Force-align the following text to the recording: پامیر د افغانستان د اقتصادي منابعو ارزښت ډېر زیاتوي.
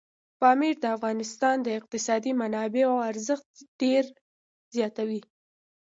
پامیر 0.39 0.75
د 0.81 0.85
افغانستان 0.95 1.55
د 1.63 1.67
اقتصادي 1.79 2.31
منابعو 2.41 3.05
ارزښت 3.09 3.49
ډېر 3.81 4.03
زیاتوي. 4.75 5.21